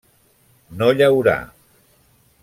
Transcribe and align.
No 0.79 0.87
llaurar. 1.01 1.39